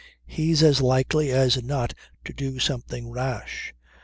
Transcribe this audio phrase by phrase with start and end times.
[0.25, 1.93] He's as likely as not
[2.25, 3.71] to do something rash.